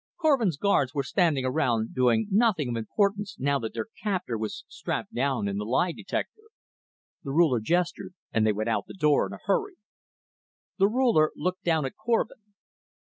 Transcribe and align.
Korvin's 0.19 0.57
guards 0.57 0.95
were 0.95 1.03
standing 1.03 1.45
around 1.45 1.93
doing 1.93 2.27
nothing 2.31 2.69
of 2.69 2.75
importance 2.75 3.35
now 3.37 3.59
that 3.59 3.75
their 3.75 3.85
captor 4.01 4.35
was 4.35 4.65
strapped 4.67 5.13
down 5.13 5.47
in 5.47 5.57
the 5.59 5.63
lie 5.63 5.91
detector. 5.91 6.41
The 7.23 7.29
Ruler 7.29 7.59
gestured 7.59 8.15
and 8.31 8.43
they 8.43 8.51
went 8.51 8.67
out 8.69 8.87
the 8.87 8.95
door 8.95 9.27
in 9.27 9.33
a 9.33 9.37
hurry. 9.45 9.75
The 10.79 10.87
Ruler 10.87 11.31
looked 11.35 11.63
down 11.63 11.85
at 11.85 11.93
Korvin. 12.03 12.41